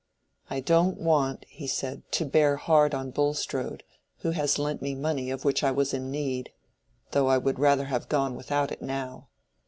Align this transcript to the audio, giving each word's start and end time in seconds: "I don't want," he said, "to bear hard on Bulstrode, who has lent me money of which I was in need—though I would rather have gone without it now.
"I 0.49 0.61
don't 0.61 0.97
want," 0.97 1.45
he 1.47 1.67
said, 1.67 2.01
"to 2.13 2.25
bear 2.25 2.55
hard 2.55 2.95
on 2.95 3.11
Bulstrode, 3.11 3.83
who 4.21 4.31
has 4.31 4.57
lent 4.57 4.81
me 4.81 4.95
money 4.95 5.29
of 5.29 5.45
which 5.45 5.63
I 5.63 5.69
was 5.69 5.93
in 5.93 6.09
need—though 6.09 7.27
I 7.27 7.37
would 7.37 7.59
rather 7.59 7.85
have 7.85 8.09
gone 8.09 8.33
without 8.35 8.71
it 8.71 8.81
now. 8.81 9.27